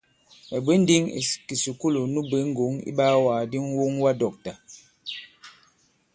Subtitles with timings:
[0.49, 4.51] Mɛ̀ bwě ǹndǐŋ ì kìsùkulù nu bwě ŋgɔ̂ŋ iɓaawàgàdi ŋ̀woŋwadɔ̂ktà.